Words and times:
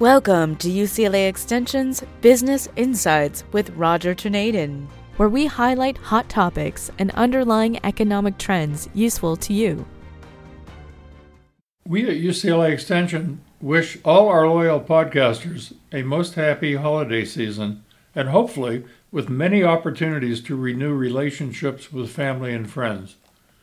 Welcome 0.00 0.56
to 0.56 0.68
UCLA 0.68 1.28
Extension's 1.28 2.02
Business 2.20 2.68
Insights 2.74 3.44
with 3.52 3.70
Roger 3.76 4.12
Torneden, 4.12 4.88
where 5.18 5.28
we 5.28 5.46
highlight 5.46 5.96
hot 5.96 6.28
topics 6.28 6.90
and 6.98 7.12
underlying 7.12 7.78
economic 7.84 8.36
trends 8.36 8.88
useful 8.92 9.36
to 9.36 9.52
you. 9.52 9.86
We 11.86 12.08
at 12.08 12.16
UCLA 12.16 12.72
Extension 12.72 13.40
wish 13.60 13.96
all 14.04 14.26
our 14.26 14.48
loyal 14.48 14.80
podcasters 14.80 15.72
a 15.92 16.02
most 16.02 16.34
happy 16.34 16.74
holiday 16.74 17.24
season 17.24 17.84
and 18.16 18.30
hopefully 18.30 18.84
with 19.12 19.28
many 19.28 19.62
opportunities 19.62 20.40
to 20.42 20.56
renew 20.56 20.92
relationships 20.92 21.92
with 21.92 22.10
family 22.10 22.52
and 22.52 22.68
friends. 22.68 23.14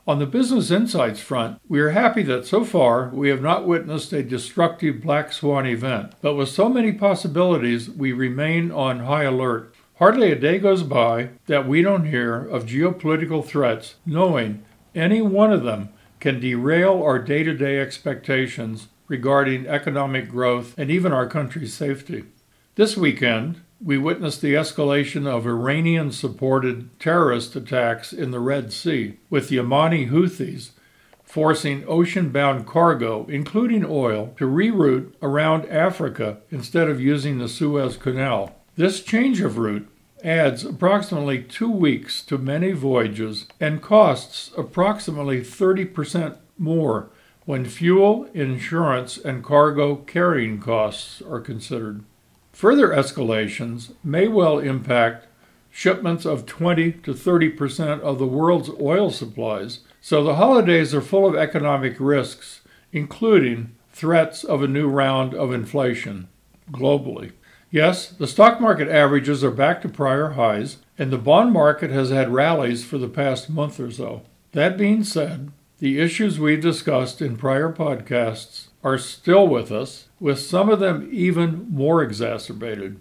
On 0.07 0.18
the 0.18 0.25
business 0.25 0.71
insights 0.71 1.20
front, 1.20 1.61
we 1.68 1.79
are 1.79 1.91
happy 1.91 2.23
that 2.23 2.47
so 2.47 2.65
far 2.65 3.09
we 3.09 3.29
have 3.29 3.42
not 3.42 3.68
witnessed 3.68 4.11
a 4.14 4.23
destructive 4.23 5.00
black 5.00 5.32
swan 5.32 5.68
event, 5.68 6.14
but 6.21 6.33
with 6.33 6.50
so 6.50 6.68
many 6.69 6.92
possibilities, 6.92 7.87
we 7.87 8.11
remain 8.11 8.71
on 8.71 9.01
high 9.01 9.23
alert. 9.23 9.75
Hardly 10.00 10.32
a 10.32 10.36
day 10.36 10.57
goes 10.57 10.82
by 10.82 11.29
that 11.45 11.68
we 11.68 11.83
don't 11.83 12.07
hear 12.07 12.37
of 12.47 12.65
geopolitical 12.65 13.45
threats, 13.45 13.95
knowing 14.04 14.65
any 14.95 15.21
one 15.21 15.54
of 15.54 15.61
them 15.64 15.89
can 16.20 16.39
derail 16.39 17.04
our 17.04 17.20
day 17.20 17.43
to 17.43 17.54
day 17.54 17.79
expectations 17.79 18.87
regarding 19.07 19.68
economic 19.68 20.29
growth 20.29 20.73
and 20.79 20.89
even 20.89 21.14
our 21.14 21.28
country's 21.28 21.75
safety. 21.75 22.23
This 22.73 22.97
weekend, 22.97 23.61
we 23.84 23.98
witnessed 23.98 24.42
the 24.42 24.54
escalation 24.54 25.26
of 25.26 25.48
Iranian 25.48 26.12
supported 26.12 27.00
terrorist 27.00 27.56
attacks 27.56 28.14
in 28.14 28.32
the 28.32 28.40
Red 28.40 28.71
Sea, 28.71 29.18
with 29.30 29.50
the 29.50 29.57
Yemeni 29.57 30.10
Houthis 30.10 30.71
forcing 31.24 31.86
ocean 31.88 32.30
bound 32.30 32.67
cargo, 32.67 33.26
including 33.30 33.86
oil, 33.86 34.34
to 34.38 34.45
reroute 34.45 35.14
around 35.22 35.66
Africa 35.68 36.40
instead 36.52 36.90
of 36.90 37.00
using 37.00 37.38
the 37.38 37.48
Suez 37.48 37.96
Canal. 37.96 38.54
This 38.76 39.02
change 39.02 39.40
of 39.40 39.58
route 39.58 39.88
adds 40.23 40.66
approximately 40.66 41.42
two 41.42 41.72
weeks 41.72 42.22
to 42.23 42.38
many 42.38 42.73
voyages 42.73 43.48
and 43.62 43.82
costs 43.82 44.52
approximately 44.58 45.40
30% 45.40 46.38
more 46.58 47.10
when 47.45 47.66
fuel, 47.66 48.26
insurance, 48.34 49.18
and 49.18 49.44
cargo 49.44 49.95
carrying 49.95 50.60
costs 50.60 51.22
are 51.22 51.40
considered. 51.40 52.04
Further 52.62 52.90
escalations 52.90 53.92
may 54.04 54.28
well 54.28 54.59
impact 54.59 55.26
shipments 55.72 56.26
of 56.26 56.45
20 56.45 56.92
to 56.92 57.12
30 57.12 57.50
percent 57.50 58.04
of 58.04 58.20
the 58.20 58.28
world's 58.28 58.70
oil 58.80 59.09
supplies, 59.09 59.80
so 60.00 60.23
the 60.23 60.36
holidays 60.36 60.94
are 60.94 61.02
full 61.02 61.28
of 61.28 61.36
economic 61.36 61.95
risks, 62.00 62.62
including 62.92 63.72
threats 63.92 64.44
of 64.44 64.62
a 64.62 64.67
new 64.67 64.88
round 64.88 65.34
of 65.34 65.52
inflation 65.52 66.28
globally. 66.72 67.32
Yes, 67.72 68.09
the 68.09 68.28
stock 68.28 68.62
market 68.62 68.88
averages 68.88 69.44
are 69.44 69.50
back 69.50 69.82
to 69.82 69.89
prior 69.89 70.34
highs, 70.34 70.78
and 71.00 71.09
the 71.09 71.17
bond 71.17 71.54
market 71.54 71.89
has 71.89 72.12
had 72.12 72.32
rallies 72.32 72.86
for 72.86 73.00
the 73.00 73.09
past 73.09 73.50
month 73.50 73.80
or 73.80 73.89
so. 73.89 74.22
That 74.52 74.78
being 74.78 75.04
said, 75.04 75.52
the 75.82 76.00
issues 76.00 76.40
we've 76.40 76.62
discussed 76.62 77.24
in 77.24 77.36
prior 77.36 77.74
podcasts 77.74 78.68
are 78.84 79.00
still 79.00 79.48
with 79.48 79.72
us, 79.72 80.10
with 80.20 80.38
some 80.38 80.70
of 80.70 80.80
them 80.80 81.10
even 81.12 81.66
more 81.72 82.04
exacerbated. 82.04 83.00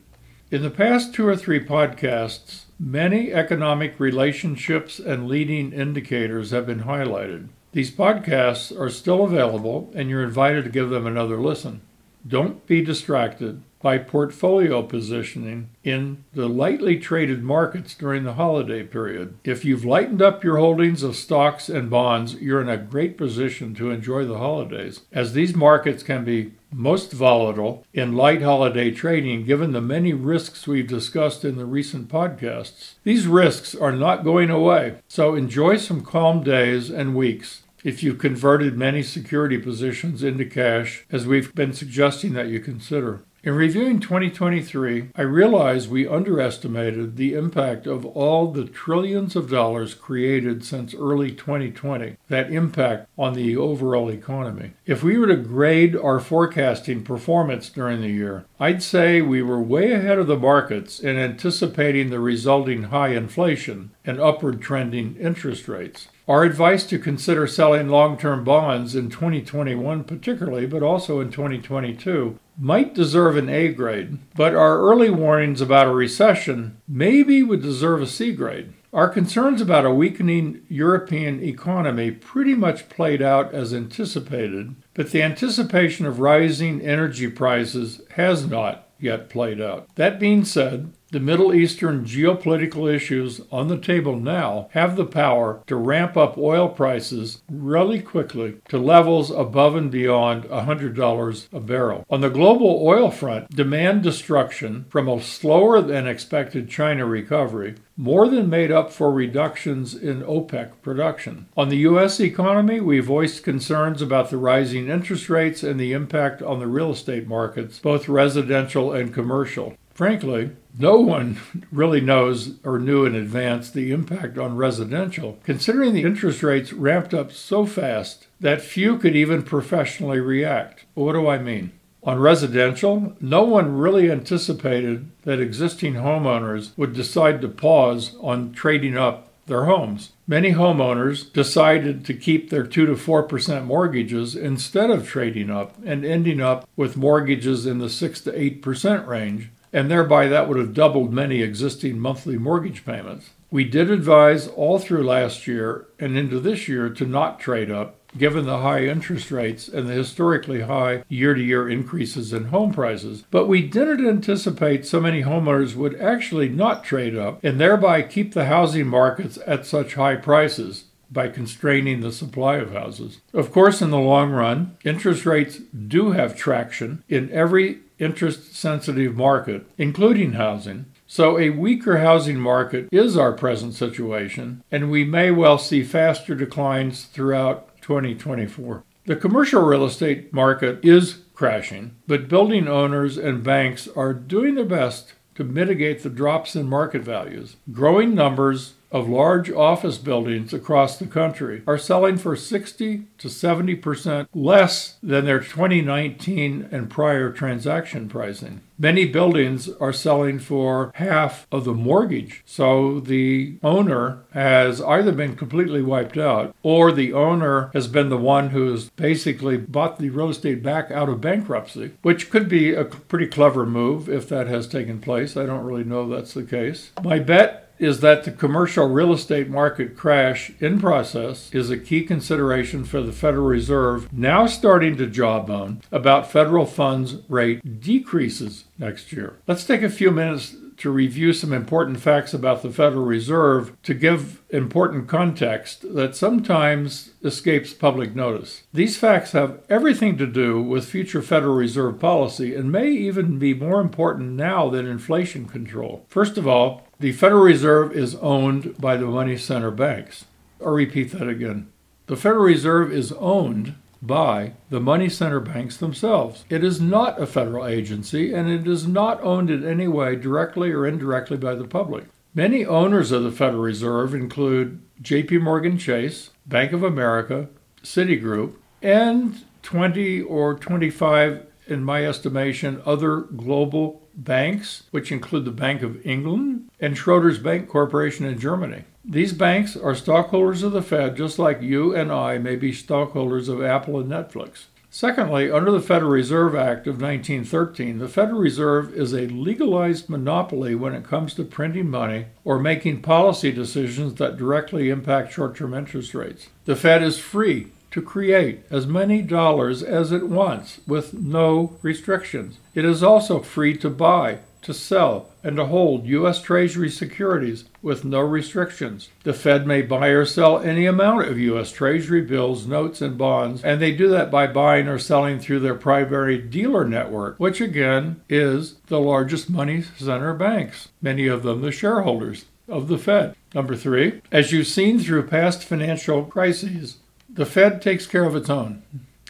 In 0.50 0.62
the 0.62 0.70
past 0.70 1.12
two 1.12 1.28
or 1.28 1.36
three 1.36 1.62
podcasts, 1.62 2.62
many 2.78 3.34
economic 3.34 4.00
relationships 4.00 4.98
and 4.98 5.28
leading 5.28 5.74
indicators 5.74 6.52
have 6.52 6.66
been 6.66 6.84
highlighted. 6.84 7.48
These 7.72 7.90
podcasts 7.90 8.76
are 8.76 8.88
still 8.88 9.24
available, 9.24 9.92
and 9.94 10.08
you're 10.08 10.24
invited 10.24 10.64
to 10.64 10.70
give 10.70 10.88
them 10.88 11.06
another 11.06 11.36
listen. 11.36 11.82
Don't 12.26 12.66
be 12.66 12.80
distracted 12.80 13.62
by 13.80 13.96
portfolio 13.98 14.82
positioning 14.82 15.70
in 15.82 16.24
the 16.34 16.48
lightly 16.48 16.98
traded 16.98 17.42
markets 17.42 17.94
during 17.94 18.24
the 18.24 18.34
holiday 18.34 18.82
period. 18.82 19.36
If 19.44 19.64
you've 19.64 19.84
lightened 19.84 20.20
up 20.20 20.44
your 20.44 20.58
holdings 20.58 21.02
of 21.02 21.16
stocks 21.16 21.68
and 21.68 21.88
bonds, 21.88 22.34
you're 22.34 22.60
in 22.60 22.68
a 22.68 22.76
great 22.76 23.16
position 23.16 23.74
to 23.74 23.90
enjoy 23.90 24.24
the 24.26 24.38
holidays, 24.38 25.00
as 25.12 25.32
these 25.32 25.54
markets 25.56 26.02
can 26.02 26.24
be 26.24 26.52
most 26.72 27.12
volatile 27.12 27.84
in 27.92 28.14
light 28.14 28.42
holiday 28.42 28.90
trading 28.90 29.44
given 29.44 29.72
the 29.72 29.80
many 29.80 30.12
risks 30.12 30.66
we've 30.66 30.86
discussed 30.86 31.44
in 31.44 31.56
the 31.56 31.64
recent 31.64 32.08
podcasts. 32.08 32.94
These 33.02 33.26
risks 33.26 33.74
are 33.74 33.92
not 33.92 34.24
going 34.24 34.50
away, 34.50 34.96
so 35.08 35.34
enjoy 35.34 35.78
some 35.78 36.02
calm 36.02 36.44
days 36.44 36.90
and 36.90 37.16
weeks 37.16 37.62
if 37.82 38.02
you've 38.02 38.18
converted 38.18 38.76
many 38.76 39.02
security 39.02 39.56
positions 39.58 40.22
into 40.22 40.44
cash, 40.44 41.06
as 41.10 41.26
we've 41.26 41.54
been 41.54 41.72
suggesting 41.72 42.34
that 42.34 42.48
you 42.48 42.60
consider. 42.60 43.22
In 43.42 43.54
reviewing 43.54 44.00
2023, 44.00 45.12
I 45.16 45.22
realized 45.22 45.90
we 45.90 46.06
underestimated 46.06 47.16
the 47.16 47.32
impact 47.32 47.86
of 47.86 48.04
all 48.04 48.52
the 48.52 48.66
trillions 48.66 49.34
of 49.34 49.48
dollars 49.48 49.94
created 49.94 50.62
since 50.62 50.94
early 50.94 51.32
2020, 51.32 52.18
that 52.28 52.52
impact 52.52 53.08
on 53.16 53.32
the 53.32 53.56
overall 53.56 54.10
economy. 54.10 54.72
If 54.84 55.02
we 55.02 55.16
were 55.16 55.28
to 55.28 55.36
grade 55.36 55.96
our 55.96 56.20
forecasting 56.20 57.02
performance 57.02 57.70
during 57.70 58.02
the 58.02 58.08
year, 58.08 58.44
I'd 58.58 58.82
say 58.82 59.22
we 59.22 59.40
were 59.40 59.62
way 59.62 59.92
ahead 59.92 60.18
of 60.18 60.26
the 60.26 60.36
markets 60.36 61.00
in 61.00 61.16
anticipating 61.16 62.10
the 62.10 62.20
resulting 62.20 62.84
high 62.84 63.14
inflation 63.14 63.92
and 64.04 64.20
upward 64.20 64.60
trending 64.60 65.16
interest 65.16 65.68
rates. 65.68 66.08
Our 66.26 66.44
advice 66.44 66.84
to 66.84 66.98
consider 66.98 67.46
selling 67.46 67.88
long 67.88 68.16
term 68.16 68.44
bonds 68.44 68.94
in 68.94 69.10
2021, 69.10 70.04
particularly, 70.04 70.66
but 70.66 70.82
also 70.82 71.20
in 71.20 71.30
2022, 71.30 72.38
might 72.58 72.94
deserve 72.94 73.36
an 73.36 73.48
A 73.48 73.68
grade, 73.68 74.18
but 74.34 74.54
our 74.54 74.78
early 74.78 75.10
warnings 75.10 75.60
about 75.60 75.88
a 75.88 75.92
recession 75.92 76.76
maybe 76.86 77.42
would 77.42 77.62
deserve 77.62 78.02
a 78.02 78.06
C 78.06 78.32
grade. 78.32 78.72
Our 78.92 79.08
concerns 79.08 79.60
about 79.60 79.86
a 79.86 79.94
weakening 79.94 80.62
European 80.68 81.42
economy 81.42 82.10
pretty 82.10 82.54
much 82.54 82.88
played 82.88 83.22
out 83.22 83.54
as 83.54 83.72
anticipated, 83.72 84.74
but 84.94 85.10
the 85.10 85.22
anticipation 85.22 86.06
of 86.06 86.18
rising 86.18 86.80
energy 86.80 87.28
prices 87.28 88.02
has 88.10 88.46
not 88.46 88.88
yet 88.98 89.30
played 89.30 89.60
out. 89.60 89.88
That 89.94 90.18
being 90.18 90.44
said, 90.44 90.92
the 91.12 91.20
Middle 91.20 91.52
Eastern 91.52 92.04
geopolitical 92.04 92.92
issues 92.92 93.40
on 93.50 93.66
the 93.66 93.78
table 93.78 94.16
now 94.16 94.68
have 94.72 94.94
the 94.94 95.04
power 95.04 95.62
to 95.66 95.74
ramp 95.74 96.16
up 96.16 96.38
oil 96.38 96.68
prices 96.68 97.42
really 97.50 98.00
quickly 98.00 98.56
to 98.68 98.78
levels 98.78 99.30
above 99.30 99.74
and 99.74 99.90
beyond 99.90 100.44
$100 100.44 101.48
a 101.52 101.60
barrel. 101.60 102.06
On 102.08 102.20
the 102.20 102.30
global 102.30 102.80
oil 102.82 103.10
front, 103.10 103.50
demand 103.50 104.02
destruction 104.02 104.86
from 104.88 105.08
a 105.08 105.20
slower 105.20 105.80
than 105.80 106.06
expected 106.06 106.70
China 106.70 107.04
recovery 107.04 107.74
more 107.96 108.28
than 108.28 108.48
made 108.48 108.72
up 108.72 108.90
for 108.90 109.12
reductions 109.12 109.94
in 109.94 110.22
OPEC 110.22 110.70
production. 110.80 111.46
On 111.54 111.68
the 111.68 111.78
U.S. 111.78 112.18
economy, 112.18 112.80
we 112.80 112.98
voiced 113.00 113.44
concerns 113.44 114.00
about 114.00 114.30
the 114.30 114.38
rising 114.38 114.88
interest 114.88 115.28
rates 115.28 115.62
and 115.62 115.78
the 115.78 115.92
impact 115.92 116.40
on 116.40 116.60
the 116.60 116.66
real 116.66 116.92
estate 116.92 117.26
markets, 117.26 117.78
both 117.78 118.08
residential 118.08 118.92
and 118.92 119.12
commercial. 119.12 119.74
Frankly, 120.00 120.52
no 120.78 120.98
one 120.98 121.36
really 121.70 122.00
knows 122.00 122.54
or 122.64 122.78
knew 122.78 123.04
in 123.04 123.14
advance 123.14 123.70
the 123.70 123.92
impact 123.92 124.38
on 124.38 124.56
residential, 124.56 125.38
considering 125.44 125.92
the 125.92 126.04
interest 126.04 126.42
rates 126.42 126.72
ramped 126.72 127.12
up 127.12 127.30
so 127.30 127.66
fast 127.66 128.26
that 128.40 128.62
few 128.62 128.96
could 128.96 129.14
even 129.14 129.42
professionally 129.42 130.18
react. 130.18 130.86
What 130.94 131.12
do 131.12 131.28
I 131.28 131.36
mean? 131.36 131.72
On 132.02 132.18
residential, 132.18 133.14
no 133.20 133.42
one 133.42 133.76
really 133.76 134.10
anticipated 134.10 135.10
that 135.24 135.38
existing 135.38 135.96
homeowners 135.96 136.70
would 136.78 136.94
decide 136.94 137.42
to 137.42 137.48
pause 137.50 138.16
on 138.22 138.54
trading 138.54 138.96
up 138.96 139.28
their 139.44 139.66
homes. 139.66 140.12
Many 140.26 140.52
homeowners 140.52 141.30
decided 141.30 142.06
to 142.06 142.14
keep 142.14 142.48
their 142.48 142.64
2 142.64 142.86
to 142.86 142.94
4% 142.94 143.66
mortgages 143.66 144.34
instead 144.34 144.88
of 144.88 145.06
trading 145.06 145.50
up 145.50 145.76
and 145.84 146.06
ending 146.06 146.40
up 146.40 146.66
with 146.74 146.96
mortgages 146.96 147.66
in 147.66 147.80
the 147.80 147.90
6 147.90 148.22
to 148.22 148.32
8% 148.32 149.06
range 149.06 149.50
and 149.72 149.90
thereby 149.90 150.26
that 150.28 150.48
would 150.48 150.58
have 150.58 150.74
doubled 150.74 151.12
many 151.12 151.42
existing 151.42 151.98
monthly 151.98 152.38
mortgage 152.38 152.84
payments. 152.84 153.30
We 153.50 153.64
did 153.64 153.90
advise 153.90 154.46
all 154.48 154.78
through 154.78 155.04
last 155.04 155.46
year 155.46 155.86
and 155.98 156.16
into 156.16 156.38
this 156.38 156.68
year 156.68 156.88
to 156.90 157.04
not 157.04 157.40
trade 157.40 157.70
up, 157.70 157.96
given 158.16 158.46
the 158.46 158.58
high 158.58 158.84
interest 158.84 159.30
rates 159.30 159.66
and 159.68 159.88
the 159.88 159.94
historically 159.94 160.62
high 160.62 161.04
year 161.08 161.34
to 161.34 161.42
year 161.42 161.68
increases 161.68 162.32
in 162.32 162.46
home 162.46 162.72
prices. 162.72 163.24
But 163.30 163.46
we 163.46 163.66
didn't 163.66 164.06
anticipate 164.06 164.86
so 164.86 165.00
many 165.00 165.22
homeowners 165.22 165.74
would 165.74 166.00
actually 166.00 166.48
not 166.48 166.84
trade 166.84 167.16
up 167.16 167.42
and 167.42 167.60
thereby 167.60 168.02
keep 168.02 168.34
the 168.34 168.46
housing 168.46 168.86
markets 168.86 169.38
at 169.46 169.66
such 169.66 169.94
high 169.94 170.16
prices 170.16 170.84
by 171.10 171.28
constraining 171.28 172.00
the 172.00 172.12
supply 172.12 172.56
of 172.56 172.72
houses. 172.72 173.20
Of 173.32 173.50
course, 173.50 173.82
in 173.82 173.90
the 173.90 173.98
long 173.98 174.30
run, 174.30 174.76
interest 174.84 175.26
rates 175.26 175.58
do 175.58 176.12
have 176.12 176.36
traction 176.36 177.02
in 177.08 177.30
every 177.32 177.80
interest 178.00 178.54
sensitive 178.56 179.14
market, 179.14 179.66
including 179.78 180.32
housing. 180.32 180.86
So, 181.06 181.38
a 181.38 181.50
weaker 181.50 181.98
housing 181.98 182.38
market 182.38 182.88
is 182.90 183.16
our 183.16 183.32
present 183.32 183.74
situation, 183.74 184.62
and 184.70 184.90
we 184.90 185.04
may 185.04 185.30
well 185.30 185.58
see 185.58 185.82
faster 185.82 186.34
declines 186.34 187.04
throughout 187.04 187.80
2024. 187.82 188.84
The 189.06 189.16
commercial 189.16 189.62
real 189.62 189.84
estate 189.84 190.32
market 190.32 190.84
is 190.84 191.22
crashing, 191.34 191.96
but 192.06 192.28
building 192.28 192.68
owners 192.68 193.16
and 193.18 193.42
banks 193.42 193.88
are 193.96 194.14
doing 194.14 194.54
their 194.54 194.64
best 194.64 195.14
to 195.34 195.44
mitigate 195.44 196.02
the 196.02 196.10
drops 196.10 196.54
in 196.54 196.68
market 196.68 197.02
values. 197.02 197.56
Growing 197.72 198.14
numbers 198.14 198.74
of 198.90 199.08
large 199.08 199.50
office 199.50 199.98
buildings 199.98 200.52
across 200.52 200.98
the 200.98 201.06
country 201.06 201.62
are 201.66 201.78
selling 201.78 202.16
for 202.16 202.36
60 202.36 203.06
to 203.18 203.28
70 203.28 203.74
percent 203.76 204.28
less 204.34 204.96
than 205.02 205.24
their 205.24 205.40
2019 205.40 206.68
and 206.70 206.90
prior 206.90 207.30
transaction 207.30 208.08
pricing. 208.08 208.60
Many 208.78 209.04
buildings 209.04 209.68
are 209.78 209.92
selling 209.92 210.38
for 210.38 210.90
half 210.94 211.46
of 211.52 211.66
the 211.66 211.74
mortgage, 211.74 212.42
so 212.46 212.98
the 212.98 213.58
owner 213.62 214.20
has 214.32 214.80
either 214.80 215.12
been 215.12 215.36
completely 215.36 215.82
wiped 215.82 216.16
out 216.16 216.56
or 216.62 216.90
the 216.90 217.12
owner 217.12 217.70
has 217.74 217.88
been 217.88 218.08
the 218.08 218.16
one 218.16 218.50
who's 218.50 218.88
basically 218.90 219.58
bought 219.58 219.98
the 219.98 220.08
real 220.08 220.30
estate 220.30 220.62
back 220.62 220.90
out 220.90 221.10
of 221.10 221.20
bankruptcy, 221.20 221.90
which 222.00 222.30
could 222.30 222.48
be 222.48 222.72
a 222.72 222.84
pretty 222.84 223.26
clever 223.26 223.66
move 223.66 224.08
if 224.08 224.26
that 224.30 224.46
has 224.46 224.66
taken 224.66 224.98
place. 224.98 225.36
I 225.36 225.44
don't 225.44 225.64
really 225.64 225.84
know 225.84 226.08
that's 226.08 226.32
the 226.32 226.42
case. 226.42 226.90
My 227.02 227.18
bet 227.18 227.69
is 227.80 228.00
that 228.00 228.24
the 228.24 228.30
commercial 228.30 228.86
real 228.86 229.12
estate 229.12 229.48
market 229.48 229.96
crash 229.96 230.52
in 230.60 230.78
process 230.78 231.50
is 231.52 231.70
a 231.70 231.78
key 231.78 232.04
consideration 232.04 232.84
for 232.84 233.00
the 233.00 233.12
Federal 233.12 233.46
Reserve 233.46 234.12
now 234.12 234.46
starting 234.46 234.96
to 234.98 235.06
jawbone 235.06 235.80
about 235.90 236.30
federal 236.30 236.66
funds 236.66 237.16
rate 237.28 237.80
decreases 237.80 238.64
next 238.78 239.12
year. 239.12 239.36
Let's 239.46 239.64
take 239.64 239.82
a 239.82 239.88
few 239.88 240.10
minutes 240.10 240.54
to 240.80 240.90
review 240.90 241.32
some 241.32 241.52
important 241.52 242.00
facts 242.00 242.34
about 242.34 242.62
the 242.62 242.70
Federal 242.70 243.04
Reserve 243.04 243.76
to 243.82 243.94
give 243.94 244.42
important 244.50 245.08
context 245.08 245.94
that 245.94 246.16
sometimes 246.16 247.10
escapes 247.22 247.72
public 247.72 248.14
notice. 248.14 248.62
These 248.72 248.96
facts 248.96 249.32
have 249.32 249.60
everything 249.68 250.16
to 250.18 250.26
do 250.26 250.62
with 250.62 250.88
future 250.88 251.22
Federal 251.22 251.54
Reserve 251.54 252.00
policy 252.00 252.54
and 252.54 252.72
may 252.72 252.90
even 252.90 253.38
be 253.38 253.52
more 253.52 253.80
important 253.80 254.32
now 254.32 254.70
than 254.70 254.86
inflation 254.86 255.46
control. 255.46 256.06
First 256.08 256.38
of 256.38 256.48
all, 256.48 256.86
the 256.98 257.12
Federal 257.12 257.42
Reserve 257.42 257.92
is 257.92 258.14
owned 258.16 258.78
by 258.78 258.96
the 258.96 259.06
money 259.06 259.36
center 259.36 259.70
banks. 259.70 260.24
I'll 260.64 260.72
repeat 260.72 261.12
that 261.12 261.28
again. 261.28 261.70
The 262.06 262.16
Federal 262.16 262.44
Reserve 262.44 262.90
is 262.92 263.12
owned 263.12 263.74
by 264.02 264.52
the 264.70 264.80
money 264.80 265.08
center 265.08 265.40
banks 265.40 265.76
themselves. 265.76 266.44
It 266.48 266.64
is 266.64 266.80
not 266.80 267.20
a 267.20 267.26
federal 267.26 267.66
agency 267.66 268.32
and 268.32 268.48
it 268.48 268.66
is 268.66 268.86
not 268.86 269.22
owned 269.22 269.50
in 269.50 269.66
any 269.66 269.88
way 269.88 270.16
directly 270.16 270.70
or 270.70 270.86
indirectly 270.86 271.36
by 271.36 271.54
the 271.54 271.66
public. 271.66 272.04
Many 272.34 272.64
owners 272.64 273.10
of 273.10 273.24
the 273.24 273.32
Federal 273.32 273.62
Reserve 273.62 274.14
include 274.14 274.80
JP 275.02 275.42
Morgan 275.42 275.78
Chase, 275.78 276.30
Bank 276.46 276.72
of 276.72 276.84
America, 276.84 277.48
Citigroup, 277.82 278.54
and 278.80 279.44
20 279.62 280.22
or 280.22 280.54
25 280.54 281.46
in 281.66 281.84
my 281.84 282.04
estimation 282.04 282.82
other 282.84 283.20
global 283.20 284.08
banks, 284.14 284.84
which 284.90 285.12
include 285.12 285.44
the 285.44 285.50
Bank 285.50 285.82
of 285.82 286.04
England 286.06 286.68
and 286.78 286.96
Schroders 286.96 287.42
Bank 287.42 287.68
Corporation 287.68 288.26
in 288.26 288.38
Germany. 288.38 288.84
These 289.04 289.32
banks 289.32 289.76
are 289.76 289.94
stockholders 289.94 290.62
of 290.62 290.72
the 290.72 290.82
Fed, 290.82 291.16
just 291.16 291.38
like 291.38 291.62
you 291.62 291.94
and 291.94 292.12
I 292.12 292.38
may 292.38 292.54
be 292.54 292.72
stockholders 292.72 293.48
of 293.48 293.62
Apple 293.62 293.98
and 293.98 294.10
Netflix. 294.10 294.64
Secondly, 294.92 295.50
under 295.50 295.70
the 295.70 295.80
Federal 295.80 296.10
Reserve 296.10 296.54
Act 296.54 296.86
of 296.88 297.00
1913, 297.00 297.98
the 297.98 298.08
Federal 298.08 298.40
Reserve 298.40 298.92
is 298.92 299.12
a 299.12 299.28
legalized 299.28 300.10
monopoly 300.10 300.74
when 300.74 300.94
it 300.94 301.04
comes 301.04 301.32
to 301.34 301.44
printing 301.44 301.88
money 301.88 302.26
or 302.44 302.58
making 302.58 303.00
policy 303.00 303.52
decisions 303.52 304.14
that 304.14 304.36
directly 304.36 304.90
impact 304.90 305.32
short 305.32 305.56
term 305.56 305.74
interest 305.74 306.12
rates. 306.12 306.48
The 306.64 306.74
Fed 306.74 307.02
is 307.02 307.18
free 307.18 307.68
to 307.92 308.02
create 308.02 308.64
as 308.70 308.86
many 308.86 309.22
dollars 309.22 309.82
as 309.82 310.12
it 310.12 310.28
wants 310.28 310.80
with 310.86 311.14
no 311.14 311.78
restrictions. 311.82 312.58
It 312.74 312.84
is 312.84 313.02
also 313.02 313.40
free 313.40 313.76
to 313.78 313.90
buy, 313.90 314.38
to 314.62 314.74
sell, 314.74 315.30
and 315.42 315.56
to 315.56 315.66
hold 315.66 316.06
U.S. 316.06 316.42
Treasury 316.42 316.90
securities 316.90 317.64
with 317.82 318.04
no 318.04 318.20
restrictions. 318.20 319.08
The 319.24 319.32
Fed 319.32 319.66
may 319.66 319.82
buy 319.82 320.08
or 320.08 320.24
sell 320.24 320.58
any 320.58 320.86
amount 320.86 321.28
of 321.28 321.38
U.S. 321.38 321.72
Treasury 321.72 322.20
bills, 322.20 322.66
notes, 322.66 323.00
and 323.00 323.16
bonds, 323.16 323.62
and 323.64 323.80
they 323.80 323.92
do 323.92 324.08
that 324.10 324.30
by 324.30 324.46
buying 324.46 324.88
or 324.88 324.98
selling 324.98 325.38
through 325.38 325.60
their 325.60 325.74
primary 325.74 326.38
dealer 326.38 326.84
network, 326.84 327.38
which 327.38 327.60
again 327.60 328.20
is 328.28 328.74
the 328.86 329.00
largest 329.00 329.48
money 329.48 329.82
center 329.82 330.34
banks, 330.34 330.88
many 331.00 331.26
of 331.26 331.42
them 331.42 331.62
the 331.62 331.72
shareholders 331.72 332.44
of 332.68 332.88
the 332.88 332.98
Fed. 332.98 333.34
Number 333.54 333.74
three, 333.74 334.22
as 334.30 334.52
you've 334.52 334.66
seen 334.66 334.98
through 334.98 335.26
past 335.26 335.64
financial 335.64 336.24
crises, 336.24 336.98
the 337.28 337.46
Fed 337.46 337.82
takes 337.82 338.06
care 338.06 338.24
of 338.24 338.36
its 338.36 338.50
own. 338.50 338.82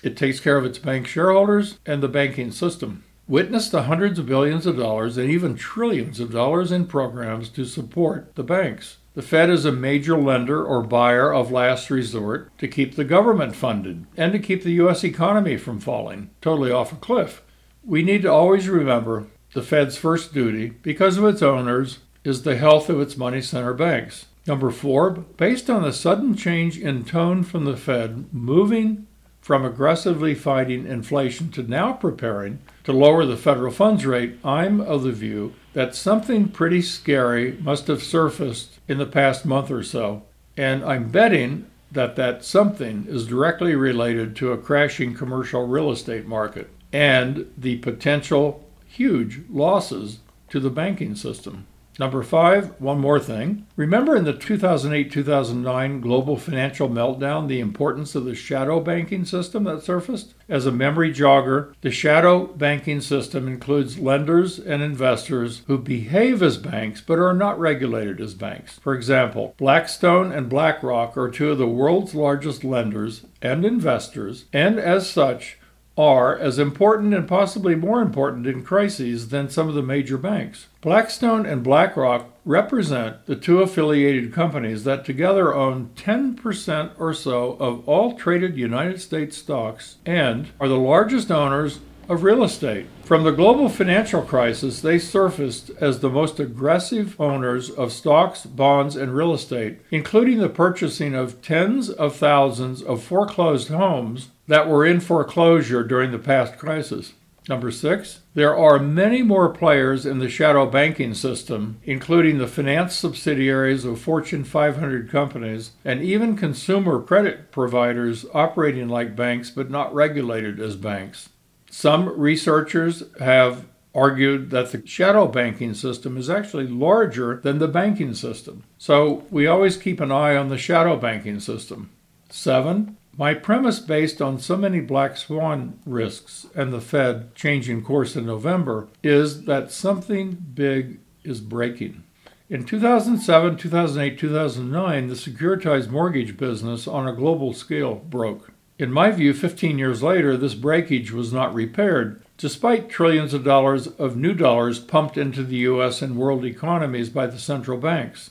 It 0.02 0.16
takes 0.16 0.40
care 0.40 0.56
of 0.56 0.64
its 0.64 0.78
bank 0.78 1.06
shareholders 1.06 1.78
and 1.84 2.02
the 2.02 2.08
banking 2.08 2.50
system. 2.50 3.04
Witness 3.30 3.68
the 3.68 3.84
hundreds 3.84 4.18
of 4.18 4.26
billions 4.26 4.66
of 4.66 4.76
dollars 4.76 5.16
and 5.16 5.30
even 5.30 5.54
trillions 5.54 6.18
of 6.18 6.32
dollars 6.32 6.72
in 6.72 6.84
programs 6.84 7.48
to 7.50 7.64
support 7.64 8.34
the 8.34 8.42
banks. 8.42 8.96
The 9.14 9.22
Fed 9.22 9.50
is 9.50 9.64
a 9.64 9.70
major 9.70 10.18
lender 10.18 10.64
or 10.64 10.82
buyer 10.82 11.32
of 11.32 11.52
last 11.52 11.90
resort 11.90 12.50
to 12.58 12.66
keep 12.66 12.96
the 12.96 13.04
government 13.04 13.54
funded 13.54 14.04
and 14.16 14.32
to 14.32 14.40
keep 14.40 14.64
the 14.64 14.72
U.S. 14.72 15.04
economy 15.04 15.56
from 15.56 15.78
falling 15.78 16.30
totally 16.40 16.72
off 16.72 16.92
a 16.92 16.96
cliff. 16.96 17.40
We 17.84 18.02
need 18.02 18.22
to 18.22 18.32
always 18.32 18.68
remember 18.68 19.28
the 19.54 19.62
Fed's 19.62 19.96
first 19.96 20.34
duty, 20.34 20.70
because 20.82 21.16
of 21.16 21.24
its 21.24 21.40
owners, 21.40 22.00
is 22.24 22.42
the 22.42 22.56
health 22.56 22.88
of 22.88 23.00
its 23.00 23.16
money 23.16 23.42
center 23.42 23.74
banks. 23.74 24.26
Number 24.44 24.72
four, 24.72 25.10
based 25.12 25.70
on 25.70 25.82
the 25.82 25.92
sudden 25.92 26.34
change 26.34 26.80
in 26.80 27.04
tone 27.04 27.44
from 27.44 27.64
the 27.64 27.76
Fed, 27.76 28.34
moving 28.34 29.06
from 29.40 29.64
aggressively 29.64 30.34
fighting 30.34 30.84
inflation 30.84 31.52
to 31.52 31.62
now 31.62 31.92
preparing 31.92 32.58
to 32.84 32.92
lower 32.92 33.24
the 33.24 33.36
federal 33.36 33.72
funds 33.72 34.06
rate, 34.06 34.38
I'm 34.44 34.80
of 34.80 35.02
the 35.02 35.12
view 35.12 35.54
that 35.72 35.94
something 35.94 36.48
pretty 36.48 36.82
scary 36.82 37.58
must 37.60 37.86
have 37.86 38.02
surfaced 38.02 38.78
in 38.88 38.98
the 38.98 39.06
past 39.06 39.44
month 39.44 39.70
or 39.70 39.82
so. 39.82 40.22
And 40.56 40.84
I'm 40.84 41.10
betting 41.10 41.66
that 41.92 42.16
that 42.16 42.44
something 42.44 43.06
is 43.08 43.26
directly 43.26 43.74
related 43.74 44.36
to 44.36 44.52
a 44.52 44.58
crashing 44.58 45.14
commercial 45.14 45.66
real 45.66 45.90
estate 45.90 46.26
market 46.26 46.70
and 46.92 47.52
the 47.56 47.76
potential 47.78 48.64
huge 48.86 49.40
losses 49.48 50.18
to 50.48 50.60
the 50.60 50.70
banking 50.70 51.14
system. 51.14 51.66
Number 51.98 52.22
five, 52.22 52.80
one 52.80 52.98
more 52.98 53.20
thing. 53.20 53.66
Remember 53.76 54.16
in 54.16 54.24
the 54.24 54.32
2008 54.32 55.10
2009 55.12 56.00
global 56.00 56.36
financial 56.36 56.88
meltdown 56.88 57.46
the 57.46 57.60
importance 57.60 58.14
of 58.14 58.24
the 58.24 58.34
shadow 58.34 58.80
banking 58.80 59.24
system 59.24 59.64
that 59.64 59.82
surfaced? 59.82 60.34
As 60.48 60.66
a 60.66 60.72
memory 60.72 61.12
jogger, 61.12 61.74
the 61.82 61.90
shadow 61.90 62.46
banking 62.46 63.00
system 63.00 63.46
includes 63.46 63.98
lenders 63.98 64.58
and 64.58 64.82
investors 64.82 65.62
who 65.66 65.78
behave 65.78 66.42
as 66.42 66.56
banks 66.56 67.00
but 67.00 67.18
are 67.18 67.34
not 67.34 67.60
regulated 67.60 68.20
as 68.20 68.34
banks. 68.34 68.78
For 68.78 68.94
example, 68.94 69.54
Blackstone 69.58 70.32
and 70.32 70.48
BlackRock 70.48 71.16
are 71.18 71.30
two 71.30 71.50
of 71.50 71.58
the 71.58 71.66
world's 71.66 72.14
largest 72.14 72.64
lenders 72.64 73.26
and 73.42 73.64
investors, 73.64 74.46
and 74.52 74.78
as 74.78 75.08
such, 75.08 75.58
are 75.96 76.36
as 76.36 76.58
important 76.58 77.12
and 77.12 77.28
possibly 77.28 77.74
more 77.74 78.00
important 78.00 78.46
in 78.46 78.62
crises 78.62 79.28
than 79.28 79.50
some 79.50 79.68
of 79.68 79.74
the 79.74 79.82
major 79.82 80.16
banks. 80.16 80.66
Blackstone 80.80 81.44
and 81.44 81.62
BlackRock 81.62 82.30
represent 82.44 83.26
the 83.26 83.36
two 83.36 83.60
affiliated 83.60 84.32
companies 84.32 84.84
that 84.84 85.04
together 85.04 85.54
own 85.54 85.90
10% 85.96 86.92
or 86.98 87.12
so 87.12 87.52
of 87.60 87.86
all 87.88 88.16
traded 88.16 88.56
United 88.56 89.00
States 89.00 89.36
stocks 89.36 89.96
and 90.06 90.48
are 90.58 90.68
the 90.68 90.78
largest 90.78 91.30
owners 91.30 91.80
of 92.10 92.24
real 92.24 92.42
estate. 92.42 92.86
From 93.04 93.22
the 93.22 93.30
global 93.30 93.68
financial 93.68 94.22
crisis, 94.22 94.80
they 94.80 94.98
surfaced 94.98 95.70
as 95.80 96.00
the 96.00 96.10
most 96.10 96.40
aggressive 96.40 97.18
owners 97.20 97.70
of 97.70 97.92
stocks, 97.92 98.44
bonds, 98.44 98.96
and 98.96 99.14
real 99.14 99.32
estate, 99.32 99.78
including 99.92 100.38
the 100.38 100.48
purchasing 100.48 101.14
of 101.14 101.40
tens 101.40 101.88
of 101.88 102.16
thousands 102.16 102.82
of 102.82 103.00
foreclosed 103.00 103.68
homes 103.68 104.30
that 104.48 104.68
were 104.68 104.84
in 104.84 104.98
foreclosure 104.98 105.84
during 105.84 106.10
the 106.10 106.18
past 106.18 106.58
crisis. 106.58 107.12
Number 107.48 107.70
six, 107.70 108.20
there 108.34 108.56
are 108.56 108.80
many 108.80 109.22
more 109.22 109.48
players 109.48 110.04
in 110.04 110.18
the 110.18 110.28
shadow 110.28 110.66
banking 110.66 111.14
system, 111.14 111.80
including 111.84 112.38
the 112.38 112.48
finance 112.48 112.94
subsidiaries 112.94 113.84
of 113.84 114.00
Fortune 114.00 114.42
500 114.42 115.08
companies 115.08 115.72
and 115.84 116.02
even 116.02 116.36
consumer 116.36 117.00
credit 117.00 117.52
providers 117.52 118.26
operating 118.34 118.88
like 118.88 119.14
banks 119.14 119.50
but 119.50 119.70
not 119.70 119.94
regulated 119.94 120.58
as 120.58 120.74
banks. 120.74 121.28
Some 121.70 122.08
researchers 122.18 123.04
have 123.20 123.66
argued 123.94 124.50
that 124.50 124.70
the 124.72 124.86
shadow 124.86 125.26
banking 125.26 125.74
system 125.74 126.16
is 126.16 126.28
actually 126.28 126.66
larger 126.66 127.40
than 127.42 127.58
the 127.58 127.68
banking 127.68 128.14
system. 128.14 128.64
So 128.78 129.24
we 129.30 129.46
always 129.46 129.76
keep 129.76 130.00
an 130.00 130.12
eye 130.12 130.36
on 130.36 130.48
the 130.48 130.58
shadow 130.58 130.96
banking 130.96 131.40
system. 131.40 131.90
Seven, 132.28 132.96
my 133.16 133.34
premise 133.34 133.80
based 133.80 134.22
on 134.22 134.38
so 134.38 134.56
many 134.56 134.80
black 134.80 135.16
swan 135.16 135.78
risks 135.84 136.46
and 136.54 136.72
the 136.72 136.80
Fed 136.80 137.34
changing 137.34 137.82
course 137.82 138.14
in 138.16 138.26
November 138.26 138.88
is 139.02 139.44
that 139.44 139.72
something 139.72 140.38
big 140.54 141.00
is 141.24 141.40
breaking. 141.40 142.04
In 142.48 142.64
2007, 142.64 143.56
2008, 143.56 144.18
2009, 144.18 145.06
the 145.06 145.14
securitized 145.14 145.88
mortgage 145.88 146.36
business 146.36 146.88
on 146.88 147.06
a 147.06 147.12
global 147.12 147.52
scale 147.52 147.94
broke. 147.94 148.50
In 148.80 148.90
my 148.90 149.10
view, 149.10 149.34
15 149.34 149.78
years 149.78 150.02
later, 150.02 150.38
this 150.38 150.54
breakage 150.54 151.12
was 151.12 151.34
not 151.34 151.52
repaired, 151.52 152.22
despite 152.38 152.88
trillions 152.88 153.34
of 153.34 153.44
dollars 153.44 153.88
of 153.88 154.16
new 154.16 154.32
dollars 154.32 154.78
pumped 154.78 155.18
into 155.18 155.42
the 155.42 155.56
U.S. 155.56 156.00
and 156.00 156.16
world 156.16 156.46
economies 156.46 157.10
by 157.10 157.26
the 157.26 157.38
central 157.38 157.76
banks. 157.76 158.30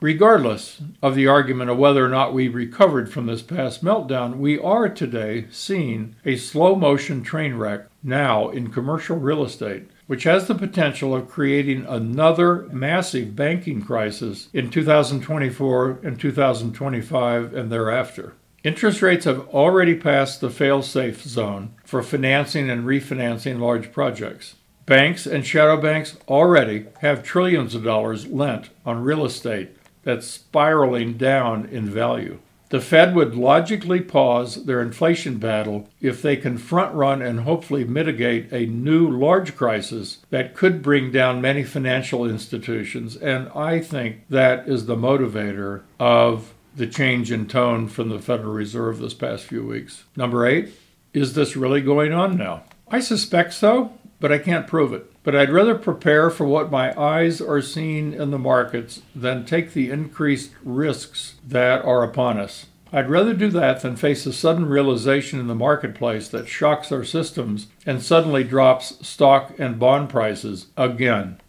Regardless 0.00 0.80
of 1.02 1.16
the 1.16 1.26
argument 1.26 1.68
of 1.68 1.78
whether 1.78 2.04
or 2.04 2.08
not 2.08 2.32
we 2.32 2.46
recovered 2.46 3.12
from 3.12 3.26
this 3.26 3.42
past 3.42 3.82
meltdown, 3.82 4.36
we 4.36 4.56
are 4.56 4.88
today 4.88 5.48
seeing 5.50 6.14
a 6.24 6.36
slow 6.36 6.76
motion 6.76 7.24
train 7.24 7.54
wreck 7.54 7.86
now 8.04 8.50
in 8.50 8.70
commercial 8.70 9.16
real 9.16 9.42
estate, 9.42 9.88
which 10.06 10.22
has 10.22 10.46
the 10.46 10.54
potential 10.54 11.12
of 11.12 11.28
creating 11.28 11.84
another 11.86 12.68
massive 12.70 13.34
banking 13.34 13.82
crisis 13.82 14.48
in 14.52 14.70
2024 14.70 15.98
and 16.04 16.20
2025 16.20 17.52
and 17.52 17.72
thereafter. 17.72 18.34
Interest 18.62 19.00
rates 19.00 19.24
have 19.24 19.48
already 19.48 19.94
passed 19.94 20.40
the 20.42 20.50
fail 20.50 20.82
safe 20.82 21.22
zone 21.22 21.74
for 21.82 22.02
financing 22.02 22.68
and 22.68 22.84
refinancing 22.84 23.58
large 23.58 23.90
projects. 23.90 24.56
Banks 24.84 25.26
and 25.26 25.46
shadow 25.46 25.80
banks 25.80 26.18
already 26.28 26.86
have 27.00 27.22
trillions 27.22 27.74
of 27.74 27.84
dollars 27.84 28.26
lent 28.26 28.68
on 28.84 29.02
real 29.02 29.24
estate 29.24 29.70
that's 30.02 30.26
spiraling 30.26 31.14
down 31.16 31.66
in 31.66 31.88
value. 31.88 32.38
The 32.68 32.80
Fed 32.80 33.14
would 33.14 33.34
logically 33.34 34.00
pause 34.00 34.66
their 34.66 34.82
inflation 34.82 35.38
battle 35.38 35.88
if 36.00 36.20
they 36.20 36.36
can 36.36 36.58
front 36.58 36.94
run 36.94 37.22
and 37.22 37.40
hopefully 37.40 37.84
mitigate 37.84 38.52
a 38.52 38.66
new 38.66 39.08
large 39.08 39.56
crisis 39.56 40.18
that 40.28 40.54
could 40.54 40.82
bring 40.82 41.10
down 41.10 41.40
many 41.40 41.64
financial 41.64 42.24
institutions. 42.24 43.16
And 43.16 43.48
I 43.56 43.80
think 43.80 44.28
that 44.28 44.68
is 44.68 44.86
the 44.86 44.96
motivator 44.96 45.82
of 45.98 46.52
the 46.74 46.86
change 46.86 47.32
in 47.32 47.46
tone 47.46 47.88
from 47.88 48.08
the 48.08 48.18
Federal 48.18 48.52
Reserve 48.52 48.98
this 48.98 49.14
past 49.14 49.44
few 49.44 49.66
weeks. 49.66 50.04
Number 50.16 50.46
eight, 50.46 50.70
is 51.12 51.34
this 51.34 51.56
really 51.56 51.80
going 51.80 52.12
on 52.12 52.36
now? 52.36 52.64
I 52.88 53.00
suspect 53.00 53.54
so, 53.54 53.92
but 54.20 54.32
I 54.32 54.38
can't 54.38 54.66
prove 54.66 54.92
it. 54.92 55.06
But 55.22 55.36
I'd 55.36 55.50
rather 55.50 55.74
prepare 55.74 56.30
for 56.30 56.46
what 56.46 56.70
my 56.70 56.98
eyes 56.98 57.40
are 57.40 57.60
seeing 57.60 58.14
in 58.14 58.30
the 58.30 58.38
markets 58.38 59.02
than 59.14 59.44
take 59.44 59.72
the 59.72 59.90
increased 59.90 60.52
risks 60.64 61.34
that 61.46 61.84
are 61.84 62.02
upon 62.02 62.38
us. 62.38 62.66
I'd 62.92 63.10
rather 63.10 63.34
do 63.34 63.50
that 63.50 63.82
than 63.82 63.96
face 63.96 64.26
a 64.26 64.32
sudden 64.32 64.66
realization 64.66 65.38
in 65.38 65.46
the 65.46 65.54
marketplace 65.54 66.28
that 66.28 66.48
shocks 66.48 66.90
our 66.90 67.04
systems 67.04 67.68
and 67.86 68.02
suddenly 68.02 68.42
drops 68.42 69.06
stock 69.06 69.52
and 69.58 69.78
bond 69.78 70.08
prices 70.08 70.66
again. 70.76 71.40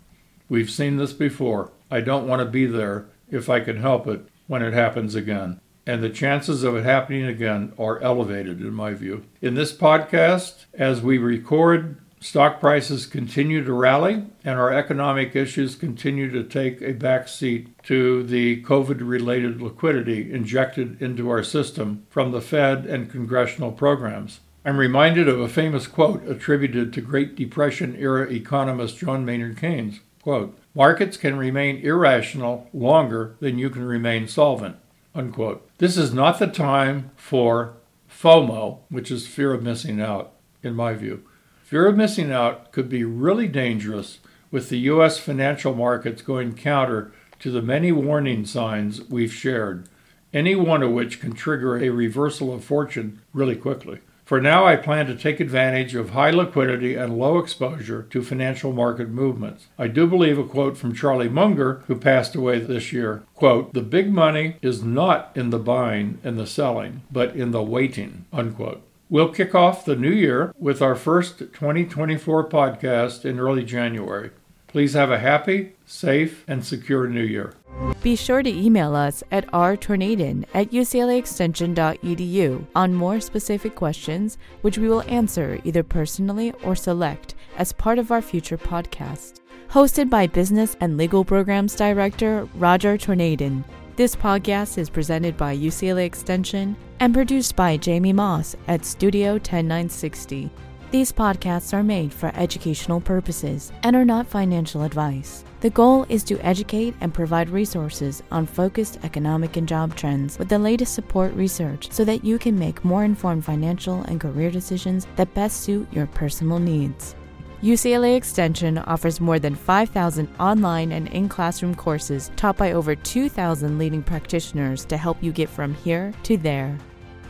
We've 0.50 0.70
seen 0.70 0.98
this 0.98 1.14
before. 1.14 1.72
I 1.90 2.02
don't 2.02 2.28
want 2.28 2.42
to 2.42 2.46
be 2.46 2.66
there, 2.66 3.08
if 3.32 3.50
I 3.50 3.60
can 3.62 3.78
help 3.78 4.06
it, 4.06 4.22
when 4.52 4.62
it 4.62 4.74
happens 4.74 5.16
again. 5.16 5.62
And 5.88 6.04
the 6.04 6.10
chances 6.10 6.62
of 6.64 6.76
it 6.76 6.84
happening 6.84 7.24
again 7.24 7.72
are 7.80 8.02
elevated, 8.02 8.60
in 8.60 8.74
my 8.74 8.94
view. 8.94 9.24
In 9.42 9.56
this 9.56 9.72
podcast, 9.72 10.66
as 10.74 11.02
we 11.02 11.18
record 11.18 12.02
Stock 12.20 12.60
prices 12.60 13.06
continue 13.06 13.64
to 13.64 13.72
rally, 13.72 14.26
and 14.44 14.60
our 14.60 14.74
economic 14.74 15.38
issues 15.38 15.76
continue 15.76 16.30
to 16.30 16.44
take 16.44 16.82
a 16.82 16.94
backseat 16.94 17.70
to 17.84 18.24
the 18.24 18.62
COVID 18.64 19.00
related 19.00 19.62
liquidity 19.62 20.32
injected 20.34 21.02
into 21.02 21.30
our 21.30 21.44
system 21.44 22.06
from 22.10 22.32
the 22.32 22.42
Fed 22.42 22.86
and 22.86 23.10
congressional 23.10 23.72
programs. 23.72 24.42
I'm 24.66 24.78
reminded 24.78 25.30
of 25.30 25.40
a 25.40 25.48
famous 25.48 25.88
quote 25.88 26.28
attributed 26.28 26.92
to 26.94 27.02
Great 27.02 27.36
Depression 27.36 27.96
era 27.98 28.30
economist 28.30 28.98
John 28.98 29.24
Maynard 29.24 29.58
Keynes. 29.58 30.02
Quote, 30.22 30.60
Markets 30.74 31.18
can 31.18 31.38
remain 31.38 31.78
irrational 31.78 32.70
longer 32.74 33.36
than 33.42 33.58
you 33.58 33.70
can 33.70 33.84
remain 33.84 34.28
solvent. 34.28 34.78
Unquote. 35.14 35.70
This 35.80 35.98
is 35.98 36.14
not 36.14 36.40
the 36.40 36.48
time 36.48 37.12
for 37.18 37.74
FOMO, 38.10 38.80
which 38.90 39.12
is 39.12 39.28
fear 39.28 39.54
of 39.54 39.64
missing 39.64 40.00
out, 40.00 40.32
in 40.64 40.74
my 40.74 40.94
view. 40.94 41.24
Fear 41.64 41.88
of 41.88 41.98
missing 41.98 42.32
out 42.32 42.72
could 42.72 42.88
be 42.88 43.04
really 43.04 43.48
dangerous 43.48 44.20
with 44.50 44.70
the 44.70 44.80
U.S. 44.80 45.18
financial 45.18 45.74
markets 45.74 46.22
going 46.22 46.54
counter 46.54 47.12
to 47.40 47.52
the 47.52 47.62
many 47.62 47.92
warning 47.92 48.46
signs 48.46 49.02
we've 49.10 49.34
shared, 49.34 49.90
any 50.34 50.56
one 50.56 50.84
of 50.84 50.92
which 50.92 51.20
can 51.20 51.34
trigger 51.34 51.78
a 51.78 51.90
reversal 51.90 52.54
of 52.54 52.64
fortune 52.64 53.22
really 53.34 53.56
quickly. 53.56 54.00
For 54.32 54.40
now, 54.40 54.66
I 54.66 54.78
plan 54.78 55.08
to 55.08 55.16
take 55.16 55.42
advantage 55.42 55.94
of 55.94 56.12
high 56.12 56.30
liquidity 56.30 56.96
and 56.96 57.18
low 57.18 57.38
exposure 57.38 58.08
to 58.12 58.24
financial 58.24 58.72
market 58.72 59.10
movements. 59.10 59.68
I 59.78 59.88
do 59.90 60.08
believe 60.08 60.38
a 60.38 60.46
quote 60.46 60.78
from 60.78 60.96
Charlie 60.96 61.28
Munger, 61.28 61.82
who 61.88 61.96
passed 61.96 62.34
away 62.34 62.60
this 62.60 62.94
year, 62.94 63.24
quote, 63.36 63.74
"The 63.74 63.82
big 63.82 64.10
money 64.10 64.56
is 64.62 64.86
not 64.86 65.32
in 65.36 65.50
the 65.50 65.60
buying 65.60 66.20
and 66.24 66.40
the 66.40 66.48
selling, 66.48 67.02
but 67.12 67.36
in 67.36 67.52
the 67.52 67.62
waiting." 67.62 68.24
Unquote. 68.32 68.82
We'll 69.10 69.28
kick 69.28 69.54
off 69.54 69.84
the 69.84 69.98
new 69.98 70.10
year 70.10 70.54
with 70.58 70.82
our 70.82 70.96
first 70.96 71.40
2024 71.52 72.48
podcast 72.48 73.26
in 73.26 73.38
early 73.38 73.66
January. 73.66 74.30
Please 74.72 74.94
have 74.94 75.12
a 75.12 75.20
happy, 75.20 75.74
safe, 75.86 76.46
and 76.48 76.64
secure 76.64 77.08
new 77.08 77.24
year. 77.24 77.54
Be 78.02 78.16
sure 78.16 78.42
to 78.42 78.50
email 78.50 78.96
us 78.96 79.22
at 79.32 79.46
rtorneden 79.52 80.46
at 80.54 80.72
uclaextension.edu 80.72 82.68
on 82.74 82.94
more 82.94 83.20
specific 83.20 83.76
questions, 83.76 84.38
which 84.62 84.78
we 84.78 84.88
will 84.88 85.04
answer 85.04 85.60
either 85.66 85.84
personally 85.84 86.54
or 86.64 86.76
select 86.76 87.36
as 87.58 87.74
part 87.74 88.00
of 88.00 88.12
our 88.12 88.22
future 88.22 88.58
podcast. 88.58 89.42
Hosted 89.70 90.10
by 90.10 90.28
Business 90.28 90.78
and 90.80 90.98
Legal 90.98 91.26
Programs 91.26 91.76
Director 91.76 92.48
Roger 92.56 92.98
Torneden. 92.98 93.64
This 93.98 94.16
podcast 94.16 94.78
is 94.78 94.90
presented 94.90 95.36
by 95.36 95.56
UCLA 95.56 96.06
Extension 96.06 96.78
and 97.02 97.14
produced 97.14 97.56
by 97.58 97.76
Jamie 97.76 98.14
Moss 98.14 98.56
at 98.68 98.86
Studio 98.86 99.38
10960. 99.38 100.50
These 100.92 101.14
podcasts 101.14 101.74
are 101.74 101.84
made 101.84 102.14
for 102.14 102.34
educational 102.36 103.00
purposes 103.00 103.72
and 103.84 103.96
are 103.96 104.04
not 104.04 104.28
financial 104.28 104.84
advice. 104.84 105.46
The 105.62 105.70
goal 105.70 106.06
is 106.10 106.22
to 106.26 106.38
educate 106.46 106.96
and 107.00 107.14
provide 107.14 107.50
resources 107.50 108.22
on 108.30 108.46
focused 108.46 109.00
economic 109.04 109.56
and 109.56 109.66
job 109.66 109.96
trends 109.96 110.38
with 110.38 110.50
the 110.50 110.60
latest 110.60 110.94
support 110.94 111.34
research 111.34 111.90
so 111.94 112.04
that 112.04 112.26
you 112.26 112.38
can 112.38 112.60
make 112.60 112.84
more 112.84 113.06
informed 113.06 113.46
financial 113.46 114.02
and 114.02 114.20
career 114.20 114.52
decisions 114.52 115.08
that 115.16 115.34
best 115.34 115.62
suit 115.62 115.88
your 115.94 116.08
personal 116.08 116.60
needs. 116.60 117.16
UCLA 117.64 118.18
Extension 118.18 118.78
offers 118.80 119.22
more 119.22 119.40
than 119.40 119.56
5,000 119.56 120.28
online 120.42 120.92
and 120.92 121.08
in 121.08 121.30
classroom 121.30 121.74
courses 121.74 122.32
taught 122.36 122.58
by 122.58 122.74
over 122.74 122.96
2,000 122.96 123.78
leading 123.78 124.04
practitioners 124.04 124.84
to 124.84 124.98
help 124.98 125.24
you 125.24 125.32
get 125.32 125.48
from 125.48 125.74
here 125.74 126.12
to 126.24 126.36
there. 126.36 126.78